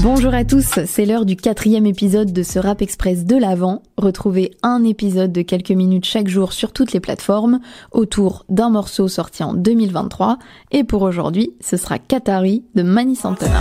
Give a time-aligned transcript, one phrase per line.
[0.00, 3.82] Bonjour à tous, c'est l'heure du quatrième épisode de ce Rap Express de l'Avent.
[3.98, 7.60] Retrouvez un épisode de quelques minutes chaque jour sur toutes les plateformes
[7.90, 10.38] autour d'un morceau sorti en 2023.
[10.70, 13.60] Et pour aujourd'hui, ce sera Qatari de Mani Santana.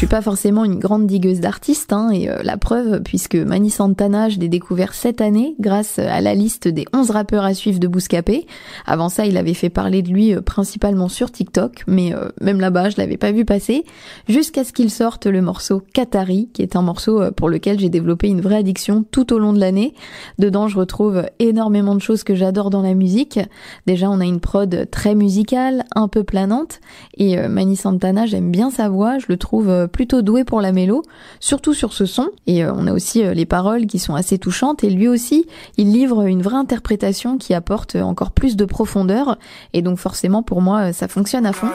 [0.00, 4.30] Suis pas forcément une grande digueuse d'artistes, hein, et euh, la preuve, puisque Mani Santana,
[4.30, 7.86] je l'ai découvert cette année grâce à la liste des 11 rappeurs à suivre de
[7.86, 8.46] Bouscapé.
[8.86, 12.60] Avant ça, il avait fait parler de lui euh, principalement sur TikTok, mais euh, même
[12.60, 13.84] là-bas, je l'avais pas vu passer,
[14.26, 17.90] jusqu'à ce qu'il sorte le morceau Qatari, qui est un morceau euh, pour lequel j'ai
[17.90, 19.92] développé une vraie addiction tout au long de l'année.
[20.38, 23.38] Dedans, je retrouve énormément de choses que j'adore dans la musique.
[23.86, 26.80] Déjà, on a une prod très musicale, un peu planante,
[27.18, 30.60] et euh, Mani Santana, j'aime bien sa voix, je le trouve euh, plutôt doué pour
[30.60, 31.02] la mélo,
[31.40, 32.28] surtout sur ce son.
[32.46, 35.46] Et euh, on a aussi euh, les paroles qui sont assez touchantes, et lui aussi,
[35.76, 39.38] il livre une vraie interprétation qui apporte encore plus de profondeur,
[39.72, 41.68] et donc forcément pour moi, euh, ça fonctionne à fond.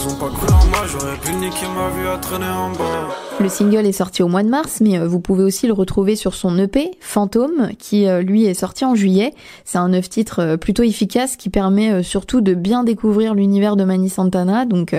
[0.00, 0.86] Ils ont pas cru en moi.
[0.86, 3.08] J'aurais pu niquer ma vie à traîner en bas.
[3.38, 6.16] Le single est sorti au mois de mars, mais euh, vous pouvez aussi le retrouver
[6.16, 9.32] sur son EP, Fantôme, qui euh, lui est sorti en juillet.
[9.64, 13.84] C'est un neuf titres euh, plutôt efficace qui permet surtout de bien découvrir l'univers de
[13.84, 14.94] Mani Santana, donc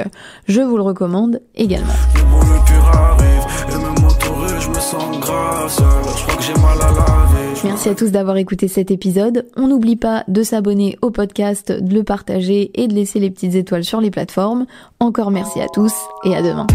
[0.48, 1.94] je vous le recommande également.
[2.16, 5.86] Le bon, le pire arrive, et même entouré, je me sens grave seul.
[6.18, 7.51] Je crois que j'ai mal à la vie.
[7.64, 9.46] Merci à tous d'avoir écouté cet épisode.
[9.56, 13.56] On n'oublie pas de s'abonner au podcast, de le partager et de laisser les petites
[13.56, 14.66] étoiles sur les plateformes.
[15.00, 15.94] Encore merci à tous
[16.26, 16.68] et à demain.